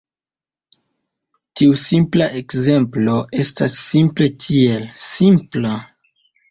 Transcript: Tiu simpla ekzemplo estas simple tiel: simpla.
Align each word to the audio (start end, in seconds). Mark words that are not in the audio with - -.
Tiu 1.61 1.75
simpla 1.83 2.31
ekzemplo 2.41 3.21
estas 3.45 3.79
simple 3.85 4.33
tiel: 4.49 4.93
simpla. 5.07 5.81